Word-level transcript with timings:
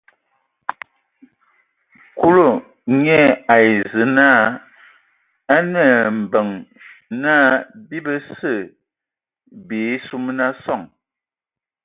Kulu 2.17 2.47
nye 3.03 3.21
ai 3.53 3.69
Zǝə 3.91 4.05
naa: 4.17 4.41
A 5.55 5.55
nǝ 5.71 5.81
hm 6.03 6.15
mbeŋ 6.23 6.47
naa 7.21 7.49
bii 7.87 8.03
bəse 8.05 8.53
bii 9.67 9.97
suman 10.07 10.39
a 10.45 10.47
soŋ. 10.63 10.81